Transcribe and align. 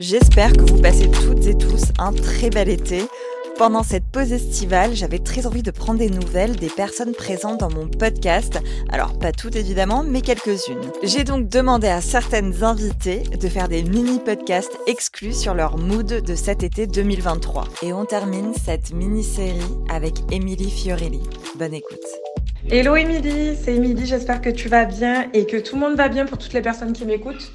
J'espère 0.00 0.52
que 0.52 0.60
vous 0.60 0.80
passez 0.80 1.10
toutes 1.10 1.44
et 1.46 1.58
tous 1.58 1.86
un 1.98 2.12
très 2.12 2.50
bel 2.50 2.68
été. 2.68 3.02
Pendant 3.56 3.82
cette 3.82 4.04
pause 4.04 4.32
estivale, 4.32 4.94
j'avais 4.94 5.18
très 5.18 5.44
envie 5.44 5.64
de 5.64 5.72
prendre 5.72 5.98
des 5.98 6.08
nouvelles 6.08 6.54
des 6.54 6.68
personnes 6.68 7.14
présentes 7.14 7.58
dans 7.58 7.70
mon 7.72 7.88
podcast. 7.88 8.60
Alors 8.90 9.18
pas 9.18 9.32
toutes 9.32 9.56
évidemment, 9.56 10.04
mais 10.04 10.20
quelques-unes. 10.20 10.92
J'ai 11.02 11.24
donc 11.24 11.48
demandé 11.48 11.88
à 11.88 12.00
certaines 12.00 12.62
invitées 12.62 13.24
de 13.24 13.48
faire 13.48 13.66
des 13.66 13.82
mini-podcasts 13.82 14.78
exclus 14.86 15.32
sur 15.32 15.52
leur 15.52 15.78
mood 15.78 16.06
de 16.06 16.34
cet 16.36 16.62
été 16.62 16.86
2023. 16.86 17.64
Et 17.82 17.92
on 17.92 18.04
termine 18.04 18.52
cette 18.64 18.92
mini-série 18.92 19.58
avec 19.90 20.14
Émilie 20.30 20.70
Fiorelli. 20.70 21.22
Bonne 21.56 21.74
écoute. 21.74 22.06
Hello 22.70 22.94
Émilie, 22.94 23.56
c'est 23.60 23.74
Émilie, 23.74 24.06
j'espère 24.06 24.42
que 24.42 24.50
tu 24.50 24.68
vas 24.68 24.84
bien 24.84 25.28
et 25.34 25.44
que 25.44 25.56
tout 25.56 25.74
le 25.74 25.80
monde 25.80 25.96
va 25.96 26.08
bien 26.08 26.24
pour 26.24 26.38
toutes 26.38 26.52
les 26.52 26.62
personnes 26.62 26.92
qui 26.92 27.04
m'écoutent. 27.04 27.50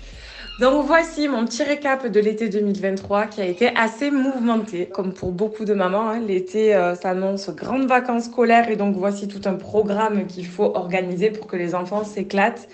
Donc 0.59 0.85
voici 0.85 1.27
mon 1.27 1.45
petit 1.45 1.63
récap 1.63 2.05
de 2.05 2.19
l'été 2.19 2.47
2023 2.47 3.25
qui 3.25 3.41
a 3.41 3.45
été 3.45 3.71
assez 3.75 4.11
mouvementé. 4.11 4.85
Comme 4.85 5.11
pour 5.11 5.31
beaucoup 5.31 5.65
de 5.65 5.73
mamans, 5.73 6.09
hein, 6.09 6.19
l'été 6.19 6.75
euh, 6.75 6.93
s'annonce 6.93 7.49
grandes 7.49 7.87
vacances 7.87 8.25
scolaires 8.25 8.69
et 8.69 8.75
donc 8.75 8.95
voici 8.95 9.27
tout 9.27 9.41
un 9.45 9.55
programme 9.55 10.27
qu'il 10.27 10.45
faut 10.45 10.71
organiser 10.75 11.31
pour 11.31 11.47
que 11.47 11.55
les 11.55 11.73
enfants 11.73 12.03
s'éclatent 12.03 12.67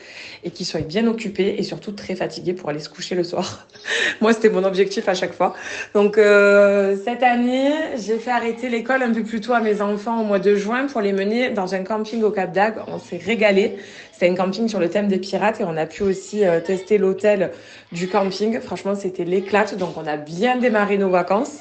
et 0.43 0.51
qu'ils 0.51 0.65
soient 0.65 0.81
bien 0.81 1.07
occupés 1.07 1.55
et 1.57 1.63
surtout 1.63 1.93
très 1.93 2.15
fatigués 2.15 2.51
pour 2.51 2.69
aller 2.69 2.81
se 2.81 2.89
coucher 2.89 3.15
le 3.15 3.23
soir. 3.23 3.65
Moi, 4.21 4.33
c'était 4.33 4.49
mon 4.49 4.65
objectif 4.65 5.07
à 5.07 5.13
chaque 5.13 5.33
fois. 5.33 5.53
Donc 5.93 6.17
euh, 6.17 6.97
cette 7.05 7.23
année, 7.23 7.71
j'ai 7.95 8.17
fait 8.17 8.31
arrêter 8.31 8.67
l'école 8.67 9.03
un 9.03 9.13
peu 9.13 9.23
plus 9.23 9.39
tôt 9.39 9.53
à 9.53 9.61
mes 9.61 9.81
enfants 9.81 10.19
au 10.19 10.25
mois 10.25 10.39
de 10.39 10.53
juin 10.53 10.87
pour 10.87 10.99
les 10.99 11.13
mener 11.13 11.51
dans 11.51 11.73
un 11.75 11.85
camping 11.85 12.23
au 12.23 12.31
Cap 12.31 12.51
d'Agde. 12.51 12.79
On 12.87 12.99
s'est 12.99 13.21
régalé. 13.25 13.77
C'était 14.19 14.33
un 14.33 14.35
camping 14.35 14.67
sur 14.67 14.81
le 14.81 14.89
thème 14.89 15.07
des 15.07 15.17
pirates 15.17 15.61
et 15.61 15.63
on 15.63 15.77
a 15.77 15.85
pu 15.85 16.03
aussi 16.03 16.45
euh, 16.45 16.59
tester 16.59 16.97
l'hôtel 16.97 17.51
du 17.93 18.09
camping. 18.09 18.59
Franchement, 18.59 18.93
c'était 18.93 19.23
l'éclate. 19.23 19.77
Donc, 19.77 19.95
on 19.95 20.05
a 20.05 20.17
bien 20.17 20.57
démarré 20.57 20.97
nos 20.97 21.09
vacances. 21.09 21.59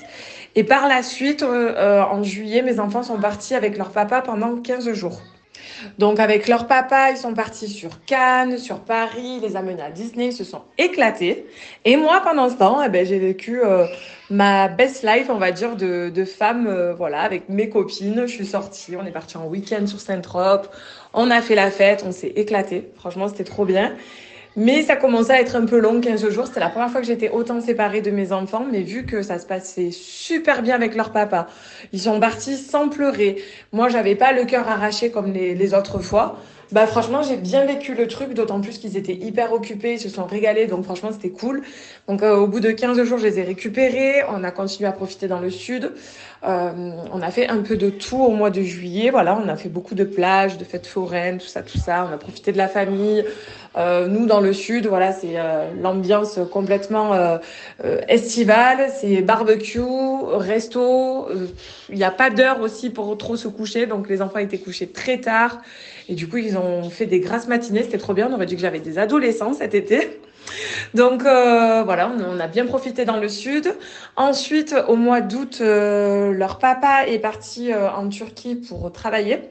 Et 0.57 0.65
par 0.65 0.89
la 0.89 1.05
suite, 1.05 1.45
euh, 1.45 1.73
euh, 1.77 2.03
en 2.03 2.25
juillet, 2.25 2.63
mes 2.63 2.81
enfants 2.81 3.05
sont 3.05 3.21
partis 3.21 3.55
avec 3.55 3.79
leur 3.79 3.91
papa 3.91 4.23
pendant 4.23 4.57
15 4.57 4.93
jours. 4.93 5.21
Donc 5.99 6.21
avec 6.21 6.49
leur 6.49 6.67
papa, 6.67 7.11
ils 7.11 7.17
sont 7.17 7.35
partis 7.35 7.69
sur 7.69 8.05
Cannes, 8.05 8.59
sur 8.59 8.81
Paris, 8.81 9.41
les 9.41 9.57
amenés 9.57 9.83
à 9.83 9.91
Disney, 9.91 10.27
ils 10.27 10.33
se 10.33 10.45
sont 10.45 10.63
éclatés. 10.77 11.47
Et 11.85 11.97
moi, 11.97 12.21
pendant 12.23 12.49
ce 12.49 12.55
temps, 12.55 12.83
eh 12.83 12.89
ben, 12.89 13.07
j'ai 13.07 13.19
vécu 13.19 13.61
ma 14.31 14.69
best 14.69 15.05
life, 15.05 15.29
on 15.31 15.39
va 15.39 15.53
dire, 15.53 15.77
de, 15.77 16.25
femme, 16.25 16.93
voilà, 16.97 17.21
avec 17.21 17.49
mes 17.49 17.69
copines. 17.69 18.27
Je 18.27 18.33
suis 18.33 18.47
sortie, 18.47 18.97
on 18.97 19.07
est 19.07 19.13
parti 19.13 19.37
en 19.37 19.47
week-end 19.47 19.87
sur 19.87 20.01
Saint-Trope, 20.01 20.69
on 21.15 21.31
a 21.31 21.41
fait 21.41 21.55
la 21.55 21.71
fête, 21.71 22.05
on 22.07 22.13
s'est 22.13 22.33
éclaté. 22.37 22.91
Franchement, 22.97 23.29
c'était 23.29 23.45
trop 23.45 23.65
bien. 23.65 23.95
Mais 24.61 24.83
ça 24.83 24.97
commençait 24.97 25.35
à 25.35 25.41
être 25.41 25.55
un 25.55 25.67
peu 25.67 25.79
long, 25.79 26.01
15 26.01 26.31
jours. 26.31 26.49
C'était 26.49 26.59
la 26.59 26.69
première 26.69 26.91
fois 26.91 27.01
que 27.01 27.07
j'étais 27.07 27.31
autant 27.31 27.61
séparée 27.61 28.01
de 28.01 28.11
mes 28.11 28.33
enfants, 28.33 28.67
mais 28.69 28.83
vu 28.83 29.07
que 29.07 29.23
ça 29.23 29.39
se 29.39 29.47
passait 29.47 29.93
super 29.93 30.63
bien 30.63 30.75
avec 30.75 30.97
leur 30.97 31.13
papa, 31.13 31.47
ils 31.93 32.01
sont 32.01 32.19
partis 32.19 32.57
sans 32.57 32.89
pleurer. 32.89 33.41
Moi, 33.71 33.89
j'avais 33.89 34.17
pas 34.17 34.33
le 34.33 34.45
cœur 34.47 34.69
arraché 34.69 35.13
comme 35.13 35.33
les, 35.33 35.75
autres 35.75 36.01
fois. 36.01 36.41
Bah 36.73 36.89
franchement, 36.89 37.23
j'ai 37.23 37.37
bien 37.37 37.67
vécu 37.67 37.95
le 37.95 38.09
truc, 38.09 38.35
d'autant 38.35 38.61
plus 38.61 38.79
qu'ils 38.79 38.97
étaient 38.97 39.15
hyper 39.15 39.53
occupés, 39.53 39.95
ils 39.95 40.01
se 40.01 40.09
sont 40.09 40.25
régalés, 40.25 40.67
donc 40.67 40.85
franchement, 40.85 41.11
c'était 41.13 41.31
cool. 41.31 41.63
Donc 42.09 42.23
euh, 42.23 42.37
au 42.37 42.47
bout 42.49 42.61
de 42.61 42.73
15 42.73 43.03
jours, 43.05 43.17
je 43.17 43.27
les 43.27 43.39
ai 43.39 43.43
récupérés, 43.43 44.25
on 44.29 44.43
a 44.43 44.51
continué 44.51 44.89
à 44.89 44.93
profiter 44.93 45.29
dans 45.29 45.41
le 45.41 45.51
sud. 45.51 45.93
Euh, 46.45 46.71
on 47.13 47.23
a 47.23 47.31
fait 47.31 47.49
un 47.49 47.63
peu 47.63 47.77
de 47.77 47.91
tout 47.91 48.23
au 48.23 48.31
mois 48.31 48.51
de 48.51 48.63
juillet, 48.63 49.11
voilà, 49.11 49.41
on 49.43 49.49
a 49.49 49.57
fait 49.57 49.69
beaucoup 49.69 49.95
de 49.95 50.05
plages, 50.05 50.59
de 50.59 50.65
fêtes 50.65 50.87
foraines, 50.87 51.39
tout 51.39 51.47
ça, 51.47 51.63
tout 51.63 51.79
ça. 51.79 52.07
On 52.09 52.15
a 52.15 52.19
profité 52.19 52.53
de 52.53 52.59
la 52.59 52.69
famille. 52.69 53.25
Euh, 53.77 54.07
nous, 54.07 54.27
dans 54.27 54.41
le 54.41 54.53
sud, 54.53 54.87
voilà, 54.87 55.13
c'est 55.13 55.35
euh, 55.35 55.71
l'ambiance 55.81 56.39
complètement 56.51 57.15
euh, 57.15 57.39
estivale, 58.09 58.91
c'est 59.01 59.23
barbecue, 59.23 59.81
resto. 60.33 61.29
Il 61.89 61.97
n'y 61.97 62.05
a 62.05 62.11
pas 62.11 62.31
d'heure 62.31 62.61
aussi 62.61 62.91
pour 62.91 63.17
trop 63.19 63.37
se 63.37 63.49
coucher, 63.49 63.87
donc 63.87 64.09
les 64.09 64.23
enfants 64.23 64.39
étaient 64.39 64.59
couchés 64.59 64.89
très 64.89 65.19
tard. 65.19 65.61
Et 66.09 66.15
du 66.15 66.27
coup, 66.29 66.39
ils 66.39 66.57
ont 66.57 66.89
fait 66.89 67.07
des 67.07 67.21
grasses 67.21 67.49
matinées. 67.49 67.83
C'était 67.83 67.99
trop 67.99 68.15
bien. 68.15 68.29
On 68.31 68.35
aurait 68.35 68.47
dit 68.47 68.55
que 68.55 68.63
j'avais 68.63 68.81
des 68.81 68.99
adolescents 68.99 69.53
cet 69.53 69.75
été. 69.75 70.21
Donc 70.95 71.25
euh, 71.25 71.83
voilà, 71.85 72.11
on, 72.11 72.41
a 72.41 72.47
bien 72.47 72.67
profité 72.67 73.05
dans 73.05 73.19
le 73.19 73.29
sud. 73.29 73.75
Ensuite, 74.17 74.75
au 74.89 74.97
mois 74.97 75.21
d'août, 75.21 75.59
euh, 75.61 76.33
leur 76.33 76.59
papa 76.59 77.07
est 77.07 77.19
parti 77.19 77.73
euh, 77.73 77.91
en 77.91 78.09
Turquie 78.09 78.57
pour 78.57 78.91
travailler. 78.93 79.51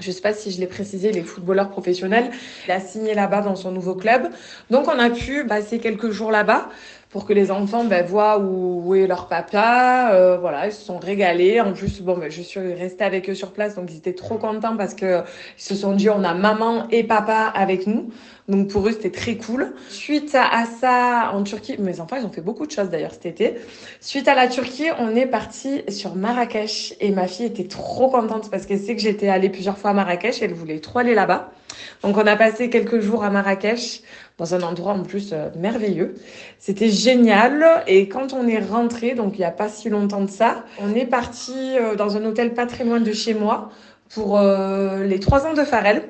Je 0.00 0.10
sais 0.10 0.20
pas 0.20 0.32
si 0.32 0.50
je 0.50 0.58
l'ai 0.58 0.66
précisé, 0.66 1.12
les 1.12 1.22
footballeurs 1.22 1.70
professionnels. 1.70 2.30
Il 2.66 2.72
a 2.72 2.80
signé 2.80 3.14
là-bas 3.14 3.42
dans 3.42 3.56
son 3.56 3.70
nouveau 3.70 3.94
club. 3.94 4.28
Donc 4.70 4.88
on 4.88 4.98
a 4.98 5.10
pu 5.10 5.46
passer 5.46 5.78
quelques 5.78 6.10
jours 6.10 6.32
là-bas 6.32 6.68
pour 7.14 7.26
que 7.26 7.32
les 7.32 7.52
enfants 7.52 7.84
ben, 7.84 8.04
voient 8.04 8.40
où, 8.40 8.92
est 8.96 9.06
leur 9.06 9.28
papa. 9.28 10.10
Euh, 10.12 10.36
voilà, 10.36 10.66
ils 10.66 10.72
se 10.72 10.84
sont 10.84 10.98
régalés. 10.98 11.60
En 11.60 11.72
plus, 11.72 12.02
bon, 12.02 12.18
ben, 12.18 12.28
je 12.28 12.42
suis 12.42 12.58
restée 12.58 13.04
avec 13.04 13.30
eux 13.30 13.36
sur 13.36 13.52
place, 13.52 13.76
donc 13.76 13.88
ils 13.92 13.98
étaient 13.98 14.14
trop 14.14 14.36
contents 14.36 14.76
parce 14.76 14.94
que 14.94 15.20
ils 15.56 15.62
se 15.62 15.76
sont 15.76 15.92
dit 15.92 16.10
on 16.10 16.24
a 16.24 16.34
maman 16.34 16.88
et 16.90 17.04
papa 17.04 17.52
avec 17.54 17.86
nous. 17.86 18.10
Donc 18.48 18.66
pour 18.66 18.88
eux, 18.88 18.90
c'était 18.90 19.12
très 19.12 19.36
cool. 19.36 19.74
Suite 19.88 20.34
à 20.34 20.64
ça, 20.66 21.30
en 21.32 21.44
Turquie, 21.44 21.76
mes 21.78 22.00
enfants, 22.00 22.16
ils 22.16 22.26
ont 22.26 22.32
fait 22.32 22.40
beaucoup 22.40 22.66
de 22.66 22.72
choses 22.72 22.90
d'ailleurs 22.90 23.12
cet 23.12 23.26
été. 23.26 23.54
Suite 24.00 24.26
à 24.26 24.34
la 24.34 24.48
Turquie, 24.48 24.88
on 24.98 25.14
est 25.14 25.26
parti 25.26 25.82
sur 25.90 26.16
Marrakech 26.16 26.94
et 26.98 27.12
ma 27.12 27.28
fille 27.28 27.46
était 27.46 27.68
trop 27.68 28.10
contente 28.10 28.50
parce 28.50 28.66
qu'elle 28.66 28.80
sait 28.80 28.96
que 28.96 29.00
j'étais 29.00 29.28
allée 29.28 29.50
plusieurs 29.50 29.78
fois 29.78 29.90
à 29.90 29.94
Marrakech 29.94 30.42
elle 30.42 30.52
voulait 30.52 30.80
trop 30.80 30.98
aller 30.98 31.14
là-bas. 31.14 31.52
Donc 32.02 32.16
on 32.16 32.26
a 32.26 32.36
passé 32.36 32.70
quelques 32.70 33.00
jours 33.00 33.24
à 33.24 33.30
Marrakech 33.30 34.02
dans 34.38 34.54
un 34.54 34.62
endroit 34.62 34.92
en 34.92 35.02
plus 35.02 35.30
euh, 35.32 35.50
merveilleux. 35.56 36.14
C'était 36.58 36.90
génial 36.90 37.84
et 37.86 38.08
quand 38.08 38.32
on 38.32 38.46
est 38.48 38.58
rentré, 38.58 39.14
donc 39.14 39.34
il 39.34 39.38
n'y 39.38 39.44
a 39.44 39.50
pas 39.50 39.68
si 39.68 39.88
longtemps 39.88 40.22
de 40.22 40.30
ça, 40.30 40.64
on 40.80 40.94
est 40.94 41.06
parti 41.06 41.52
euh, 41.78 41.94
dans 41.94 42.16
un 42.16 42.24
hôtel 42.24 42.52
loin 42.84 43.00
de 43.00 43.12
chez 43.12 43.34
moi 43.34 43.70
pour 44.08 44.38
euh, 44.38 45.04
les 45.04 45.20
trois 45.20 45.46
ans 45.46 45.54
de 45.54 45.62
Pharrell. 45.62 46.02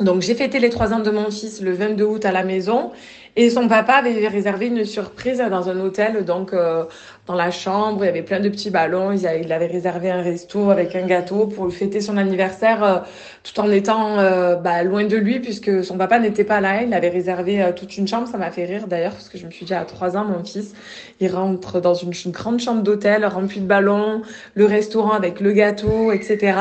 Donc 0.00 0.22
j'ai 0.22 0.34
fêté 0.34 0.60
les 0.60 0.70
trois 0.70 0.92
ans 0.92 1.00
de 1.00 1.10
mon 1.10 1.28
fils 1.28 1.60
le 1.60 1.72
22 1.72 2.04
août 2.04 2.24
à 2.24 2.30
la 2.30 2.44
maison 2.44 2.92
et 3.34 3.50
son 3.50 3.66
papa 3.66 3.94
avait 3.94 4.28
réservé 4.28 4.66
une 4.66 4.84
surprise 4.84 5.38
dans 5.38 5.68
un 5.68 5.80
hôtel, 5.80 6.24
donc 6.24 6.52
euh, 6.52 6.84
dans 7.26 7.34
la 7.34 7.50
chambre, 7.50 8.04
il 8.04 8.06
y 8.06 8.08
avait 8.08 8.22
plein 8.22 8.38
de 8.38 8.48
petits 8.48 8.70
ballons, 8.70 9.12
il 9.12 9.52
avait 9.52 9.66
réservé 9.66 10.10
un 10.10 10.22
resto 10.22 10.70
avec 10.70 10.94
un 10.94 11.06
gâteau 11.06 11.46
pour 11.46 11.72
fêter 11.72 12.00
son 12.00 12.16
anniversaire 12.16 12.84
euh, 12.84 12.98
tout 13.42 13.60
en 13.60 13.70
étant 13.70 14.18
euh, 14.18 14.54
bah, 14.54 14.84
loin 14.84 15.04
de 15.04 15.16
lui 15.16 15.40
puisque 15.40 15.84
son 15.84 15.98
papa 15.98 16.20
n'était 16.20 16.44
pas 16.44 16.60
là, 16.60 16.82
il 16.82 16.94
avait 16.94 17.10
réservé 17.10 17.72
toute 17.74 17.96
une 17.96 18.06
chambre, 18.06 18.28
ça 18.28 18.38
m'a 18.38 18.52
fait 18.52 18.66
rire 18.66 18.86
d'ailleurs 18.86 19.12
parce 19.12 19.28
que 19.28 19.38
je 19.38 19.46
me 19.46 19.50
suis 19.50 19.66
dit 19.66 19.74
à 19.74 19.84
trois 19.84 20.16
ans 20.16 20.24
mon 20.24 20.44
fils, 20.44 20.74
il 21.20 21.32
rentre 21.32 21.80
dans 21.80 21.94
une, 21.94 22.12
une 22.24 22.32
grande 22.32 22.60
chambre 22.60 22.82
d'hôtel 22.82 23.26
remplie 23.26 23.60
de 23.60 23.66
ballons, 23.66 24.22
le 24.54 24.64
restaurant 24.64 25.12
avec 25.12 25.40
le 25.40 25.52
gâteau, 25.52 26.12
etc 26.12 26.58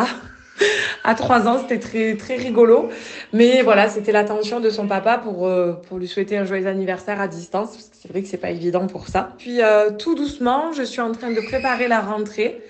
à 1.08 1.16
trois 1.16 1.48
ans, 1.48 1.58
c'était 1.62 1.80
très 1.80 2.18
très 2.18 2.36
rigolo. 2.36 2.90
Mais 3.32 3.62
voilà, 3.62 3.88
c'était 3.88 4.12
l'attention 4.12 4.60
de 4.60 4.70
son 4.70 4.88
papa 4.88 5.18
pour 5.18 5.48
euh, 5.48 5.72
pour 5.88 5.98
lui 5.98 6.08
souhaiter 6.08 6.38
un 6.38 6.44
joyeux 6.44 6.68
anniversaire 6.68 7.22
à 7.22 7.30
distance. 7.30 7.70
Parce 7.70 7.90
c'est 7.94 8.10
vrai 8.10 8.22
que 8.22 8.28
c'est 8.28 8.38
pas 8.38 8.52
évident 8.52 8.86
pour 8.88 9.08
ça. 9.08 9.34
Puis 9.38 9.62
euh, 9.62 9.92
tout 9.92 10.16
doucement, 10.16 10.74
je 10.74 10.84
suis 10.84 11.02
en 11.02 11.14
train 11.14 11.32
de 11.32 11.40
préparer 11.40 11.88
la 11.88 12.02
rentrée. 12.02 12.62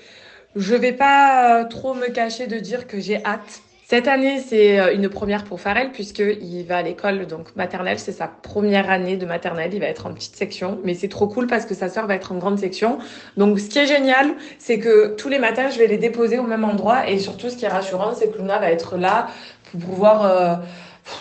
Je 0.55 0.75
vais 0.75 0.93
pas 0.93 1.61
euh, 1.61 1.65
trop 1.65 1.95
me 1.95 2.09
cacher 2.09 2.45
de 2.45 2.59
dire 2.59 2.87
que 2.87 2.99
j'ai 2.99 3.23
hâte 3.25 3.61
cette 3.89 4.09
année, 4.09 4.41
c'est 4.41 4.81
euh, 4.81 4.93
une 4.93 5.07
première 5.07 5.45
pour 5.45 5.61
Farrell 5.61 5.93
puisqu'il 5.93 6.65
va 6.65 6.79
à 6.79 6.81
l'école 6.81 7.25
donc 7.25 7.55
maternelle. 7.55 7.97
C'est 7.97 8.11
sa 8.11 8.27
première 8.27 8.89
année 8.89 9.15
de 9.15 9.25
maternelle. 9.25 9.73
Il 9.73 9.79
va 9.79 9.85
être 9.85 10.07
en 10.07 10.13
petite 10.13 10.35
section, 10.35 10.77
mais 10.83 10.93
c'est 10.93 11.07
trop 11.07 11.29
cool 11.29 11.47
parce 11.47 11.65
que 11.65 11.73
sa 11.73 11.87
sœur 11.87 12.05
va 12.05 12.15
être 12.15 12.33
en 12.33 12.35
grande 12.35 12.59
section. 12.59 12.97
Donc, 13.37 13.61
ce 13.61 13.69
qui 13.69 13.79
est 13.79 13.87
génial, 13.87 14.33
c'est 14.59 14.77
que 14.77 15.15
tous 15.15 15.29
les 15.29 15.39
matins, 15.39 15.69
je 15.69 15.79
vais 15.79 15.87
les 15.87 15.97
déposer 15.97 16.37
au 16.37 16.43
même 16.43 16.65
endroit 16.65 17.09
et 17.09 17.17
surtout, 17.17 17.49
ce 17.49 17.55
qui 17.55 17.63
est 17.63 17.69
rassurant, 17.69 18.13
c'est 18.13 18.29
que 18.29 18.37
Luna 18.39 18.59
va 18.59 18.71
être 18.71 18.97
là 18.97 19.27
pour 19.71 19.79
pouvoir 19.79 20.25
euh, 20.25 20.55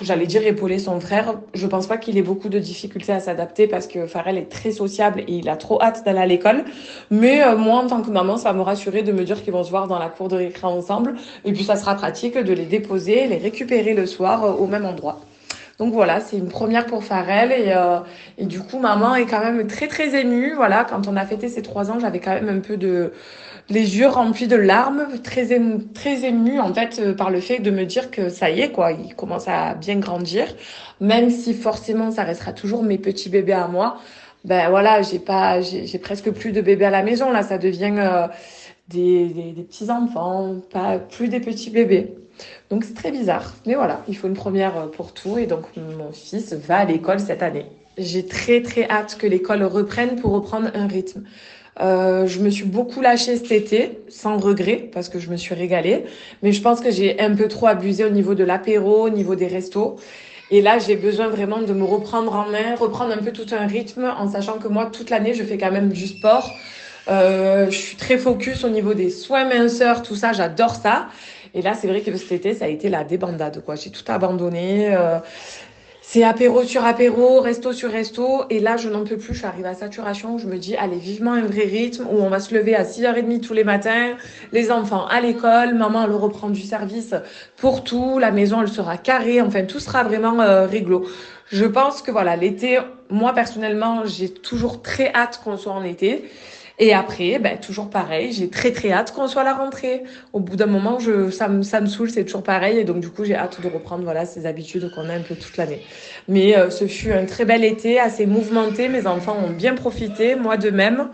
j'allais 0.03 0.27
dire 0.27 0.47
épauler 0.47 0.79
son 0.79 1.01
frère. 1.01 1.35
Je 1.55 1.67
pense 1.67 1.87
pas 1.87 1.97
qu'il 1.97 2.19
ait 2.19 2.23
beaucoup 2.23 2.49
de 2.49 2.59
difficultés 2.59 3.13
à 3.13 3.21
s'adapter 3.21 3.67
parce 3.67 3.87
que 3.87 4.07
Farrell 4.07 4.39
est 4.39 4.51
très 4.51 4.73
sociable 4.73 5.21
et 5.21 5.33
il 5.33 5.49
a 5.49 5.57
trop 5.57 5.81
hâte 5.81 6.05
d'aller 6.05 6.19
à 6.19 6.27
l'école. 6.27 6.65
Mais 7.11 7.43
euh, 7.43 7.57
moi, 7.57 7.81
en 7.81 7.87
tant 7.87 8.03
que 8.03 8.11
maman, 8.11 8.37
ça 8.37 8.53
va 8.53 8.59
me 8.59 8.63
rassurer 8.63 9.03
de 9.03 9.13
me 9.13 9.25
dire 9.25 9.43
qu'ils 9.43 9.53
vont 9.53 9.65
se 9.65 9.71
voir 9.71 9.89
dans 9.89 9.99
la 9.99 10.09
cour 10.09 10.29
de 10.29 10.37
récré 10.37 10.67
ensemble. 10.67 11.15
Et 11.45 11.53
puis, 11.53 11.65
ça 11.65 11.77
sera 11.77 11.95
pratique 11.95 12.37
de 12.37 12.53
les 12.53 12.67
déposer, 12.67 13.27
les 13.27 13.39
récupérer 13.39 13.95
le 13.95 14.07
soir 14.07 14.45
euh, 14.45 14.53
au 14.53 14.67
même 14.67 14.85
endroit. 14.85 15.21
Donc 15.79 15.93
voilà, 15.93 16.21
c'est 16.21 16.39
une 16.39 16.49
première 16.49 16.87
pour 16.87 17.05
Farrell 17.05 17.53
et, 17.53 17.73
euh, 17.77 17.99
et 18.39 18.47
du 18.47 18.61
coup 18.61 18.79
maman 18.79 19.15
est 19.15 19.27
quand 19.27 19.41
même 19.41 19.67
très 19.67 19.89
très 19.89 20.19
émue. 20.19 20.55
Voilà, 20.55 20.85
quand 20.85 21.07
on 21.07 21.17
a 21.17 21.27
fêté 21.27 21.49
ses 21.49 21.61
trois 21.61 21.91
ans, 21.91 21.99
j'avais 22.01 22.19
quand 22.19 22.33
même 22.33 22.49
un 22.49 22.61
peu 22.61 22.79
de 22.79 23.13
les 23.69 23.99
yeux 23.99 24.09
remplis 24.09 24.47
de 24.47 24.57
larmes, 24.57 25.09
très 25.23 25.53
ému, 25.53 25.85
très 25.93 26.25
ému 26.25 26.61
en 26.61 26.73
fait 26.73 26.99
euh, 26.99 27.15
par 27.15 27.31
le 27.31 27.41
fait 27.41 27.59
de 27.59 27.71
me 27.71 27.85
dire 27.85 28.11
que 28.11 28.29
ça 28.29 28.51
y 28.51 28.61
est 28.61 28.71
quoi, 28.71 28.93
il 28.93 29.15
commence 29.15 29.49
à 29.49 29.75
bien 29.75 29.97
grandir, 29.97 30.47
même 31.01 31.31
si 31.31 31.53
forcément 31.55 32.11
ça 32.11 32.23
restera 32.23 32.53
toujours 32.53 32.83
mes 32.83 32.99
petits 32.99 33.29
bébés 33.29 33.53
à 33.53 33.69
moi. 33.69 33.99
Ben 34.45 34.71
voilà, 34.71 35.03
j'ai 35.03 35.19
pas, 35.19 35.61
j'ai 35.61 35.99
presque 35.99 36.31
plus 36.31 36.53
de 36.53 36.61
bébés 36.61 36.85
à 36.85 36.91
la 36.91 37.03
maison 37.03 37.31
là, 37.33 37.43
ça 37.43 37.59
devient 37.59 37.95
euh, 37.99 38.29
des, 38.89 39.27
des, 39.27 39.53
des 39.53 39.63
petits 39.63 39.91
enfants, 39.91 40.57
pas 40.73 40.99
plus 40.99 41.29
des 41.29 41.41
petits 41.41 41.71
bébés. 41.71 42.15
Donc 42.71 42.85
c'est 42.85 42.95
très 42.95 43.11
bizarre, 43.11 43.55
mais 43.67 43.75
voilà, 43.75 44.03
il 44.09 44.17
faut 44.17 44.29
une 44.29 44.35
première 44.35 44.91
pour 44.93 45.13
tout 45.13 45.39
et 45.39 45.47
donc 45.47 45.65
mon 45.77 46.13
fils 46.13 46.53
va 46.53 46.79
à 46.79 46.85
l'école 46.85 47.19
cette 47.19 47.43
année. 47.43 47.67
J'ai 47.99 48.27
très 48.27 48.63
très 48.63 48.89
hâte 48.89 49.17
que 49.19 49.27
l'école 49.27 49.63
reprenne 49.65 50.17
pour 50.17 50.33
reprendre 50.33 50.71
un 50.75 50.87
rythme. 50.87 51.23
Euh, 51.81 52.27
je 52.27 52.41
me 52.41 52.49
suis 52.49 52.65
beaucoup 52.65 53.01
lâchée 53.01 53.37
cet 53.37 53.53
été, 53.53 53.99
sans 54.09 54.39
regret, 54.39 54.89
parce 54.93 55.09
que 55.09 55.19
je 55.19 55.29
me 55.29 55.37
suis 55.37 55.55
régalée. 55.55 56.05
Mais 56.43 56.53
je 56.53 56.63
pense 56.63 56.81
que 56.81 56.91
j'ai 56.91 57.21
un 57.21 57.35
peu 57.35 57.49
trop 57.49 57.67
abusé 57.67 58.05
au 58.05 58.11
niveau 58.11 58.35
de 58.35 58.45
l'apéro, 58.45 59.05
au 59.07 59.11
niveau 59.11 59.35
des 59.35 59.47
restos. 59.47 59.97
Et 60.51 60.63
là, 60.63 60.79
j'ai 60.79 60.97
besoin 60.97 61.29
vraiment 61.29 61.61
de 61.61 61.73
me 61.73 61.85
reprendre 61.85 62.35
en 62.35 62.49
main, 62.49 62.77
reprendre 62.79 63.13
un 63.13 63.19
peu 63.19 63.33
tout 63.33 63.47
un 63.53 63.67
rythme, 63.67 64.05
en 64.17 64.31
sachant 64.31 64.59
que 64.59 64.69
moi, 64.69 64.87
toute 64.87 65.11
l'année, 65.11 65.35
je 65.35 65.43
fais 65.43 65.59
quand 65.59 65.73
même 65.73 65.91
du 65.91 66.07
sport. 66.07 66.51
Euh, 67.09 67.67
je 67.71 67.77
suis 67.77 67.97
très 67.97 68.17
focus 68.17 68.65
au 68.65 68.69
niveau 68.69 68.95
des 68.95 69.11
soins 69.11 69.45
minceurs, 69.45 70.03
tout 70.03 70.17
ça, 70.17 70.33
j'adore 70.33 70.77
ça. 70.77 71.09
Et 71.53 71.63
là, 71.63 71.75
c'est 71.75 71.89
vrai 71.89 72.01
que 72.01 72.15
cet 72.17 72.33
été, 72.33 72.55
ça 72.55 72.67
a 72.67 72.69
été 72.69 72.89
la 72.89 73.05
débandade, 73.05 73.63
quoi. 73.65 73.77
J'ai 73.77 73.91
tout 73.91 74.05
abandonné. 74.09 74.95
Euh, 74.95 75.19
c'est 76.09 76.23
apéro 76.23 76.63
sur 76.63 76.85
apéro, 76.85 77.41
resto 77.41 77.73
sur 77.73 77.91
resto. 77.91 78.45
Et 78.49 78.61
là, 78.61 78.77
je 78.77 78.89
n'en 78.89 79.03
peux 79.03 79.17
plus. 79.17 79.35
Je 79.35 79.41
suis 79.41 79.65
à 79.65 79.75
saturation. 79.75 80.39
Je 80.39 80.47
me 80.47 80.57
dis, 80.57 80.77
allez, 80.77 80.99
vivement 80.99 81.33
un 81.33 81.43
vrai 81.43 81.65
rythme 81.65 82.07
où 82.09 82.23
on 82.23 82.29
va 82.29 82.39
se 82.39 82.55
lever 82.55 82.77
à 82.77 82.85
6h30 82.85 83.41
tous 83.41 83.53
les 83.53 83.65
matins. 83.65 84.15
Les 84.53 84.71
enfants 84.71 85.05
à 85.09 85.21
l'école. 85.21 85.75
Maman, 85.75 86.05
elle 86.05 86.13
reprend 86.13 86.49
du 86.49 86.61
service 86.63 87.13
pour 87.57 87.83
tout. 87.83 88.21
La 88.21 88.31
maison, 88.31 88.63
elle 88.63 88.69
sera 88.69 88.97
carrée. 88.99 89.41
Enfin, 89.41 89.65
tout 89.65 89.81
sera 89.81 90.05
vraiment 90.05 90.41
euh, 90.41 90.67
réglo. 90.67 91.09
Je 91.49 91.65
pense 91.65 92.03
que 92.03 92.13
voilà, 92.13 92.37
l'été, 92.37 92.79
moi 93.11 93.33
personnellement, 93.33 94.05
j'ai 94.05 94.29
toujours 94.29 94.83
très 94.83 95.13
hâte 95.13 95.41
qu'on 95.43 95.57
soit 95.57 95.73
en 95.73 95.83
été. 95.83 96.31
Et 96.79 96.93
après, 96.93 97.39
ben, 97.39 97.59
toujours 97.59 97.89
pareil, 97.89 98.33
j'ai 98.33 98.51
très 98.51 98.71
très 98.71 98.93
hâte 98.93 99.13
qu'on 99.13 99.29
soit 99.29 99.43
à 99.43 99.45
la 99.45 99.55
rentrée. 99.55 100.03
Au 100.35 100.41
bout 100.41 100.57
d'un 100.57 100.67
moment, 100.67 100.99
je, 100.99 101.31
ça, 101.31 101.49
me, 101.49 101.63
ça 101.63 101.81
me 101.81 101.87
saoule, 101.87 102.11
c'est 102.11 102.25
toujours 102.25 102.43
pareil. 102.43 102.79
Et 102.79 102.85
donc 102.85 103.01
du 103.01 103.09
coup, 103.09 103.25
j'ai 103.25 103.35
hâte 103.35 103.61
de 103.63 103.69
reprendre 103.69 104.05
voilà, 104.05 104.27
ces 104.27 104.45
habitudes 104.45 104.91
qu'on 104.95 105.09
a 105.09 105.15
un 105.15 105.21
peu 105.21 105.35
toute 105.35 105.57
l'année. 105.57 105.81
Mais 106.29 106.57
euh, 106.57 106.69
ce 106.69 106.87
fut 106.87 107.13
un 107.13 107.25
très 107.25 107.47
bel 107.47 107.65
été, 107.65 107.99
assez 107.99 108.27
mouvementé. 108.27 108.89
Mes 108.89 109.07
enfants 109.07 109.39
ont 109.43 109.51
bien 109.51 109.75
profité, 109.75 110.37
moi 110.37 110.59
de 110.59 110.71
même. 110.71 111.09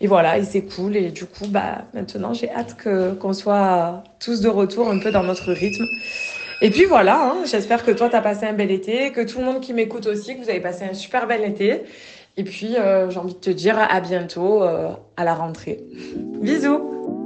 Et 0.00 0.06
voilà, 0.06 0.38
et 0.38 0.44
c'est 0.44 0.62
cool. 0.62 0.94
Et 0.96 1.10
du 1.10 1.24
coup, 1.24 1.46
bah, 1.48 1.86
maintenant, 1.94 2.34
j'ai 2.34 2.50
hâte 2.50 2.76
que, 2.76 3.14
qu'on 3.14 3.32
soit 3.32 4.04
tous 4.20 4.42
de 4.42 4.48
retour 4.48 4.90
un 4.90 4.98
peu 4.98 5.10
dans 5.10 5.22
notre 5.24 5.52
rythme. 5.52 5.86
Et 6.60 6.70
puis 6.70 6.84
voilà, 6.84 7.20
hein, 7.22 7.36
j'espère 7.46 7.84
que 7.84 7.92
toi, 7.92 8.08
tu 8.10 8.16
as 8.16 8.20
passé 8.20 8.44
un 8.44 8.52
bel 8.52 8.70
été, 8.70 9.12
que 9.12 9.20
tout 9.20 9.38
le 9.38 9.44
monde 9.44 9.60
qui 9.60 9.72
m'écoute 9.72 10.06
aussi, 10.06 10.36
que 10.36 10.42
vous 10.42 10.50
avez 10.50 10.60
passé 10.60 10.84
un 10.84 10.94
super 10.94 11.26
bel 11.26 11.44
été. 11.44 11.82
Et 12.38 12.44
puis, 12.44 12.76
euh, 12.76 13.10
j'ai 13.10 13.18
envie 13.18 13.34
de 13.34 13.38
te 13.40 13.50
dire 13.50 13.76
à 13.78 14.00
bientôt 14.00 14.62
euh, 14.62 14.90
à 15.16 15.24
la 15.24 15.34
rentrée. 15.34 15.84
Bisous 16.40 17.17